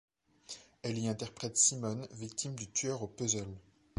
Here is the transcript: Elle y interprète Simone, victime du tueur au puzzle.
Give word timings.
Elle 0.81 0.97
y 0.97 1.07
interprète 1.09 1.57
Simone, 1.57 2.07
victime 2.13 2.55
du 2.55 2.67
tueur 2.71 3.03
au 3.03 3.07
puzzle. 3.07 3.45